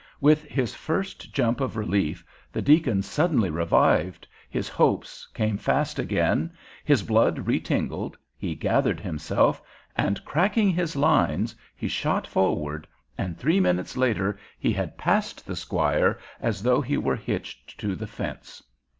With 0.19 0.45
his 0.45 0.73
first 0.73 1.31
jump 1.31 1.61
of 1.61 1.77
relief 1.77 2.25
the 2.51 2.61
deacon 2.63 3.03
suddenly 3.03 3.51
revived, 3.51 4.27
his 4.49 4.67
hopes 4.67 5.27
came 5.35 5.59
fast 5.59 5.99
again, 5.99 6.53
his 6.83 7.03
blood 7.03 7.45
retingled, 7.45 8.15
he 8.35 8.55
gathered 8.55 8.99
himself, 8.99 9.61
and, 9.95 10.25
cracking 10.25 10.71
his 10.71 10.95
lines, 10.95 11.53
he 11.75 11.87
shot 11.87 12.25
forward, 12.25 12.87
and 13.15 13.37
three 13.37 13.59
minutes 13.59 13.95
later 13.95 14.39
he 14.57 14.73
had 14.73 14.97
passed 14.97 15.45
the 15.45 15.55
squire 15.55 16.17
as 16.39 16.63
though 16.63 16.81
he 16.81 16.97
were 16.97 17.15
hitched 17.15 17.79
to 17.79 17.95
the 17.95 18.07
fence. 18.07 18.63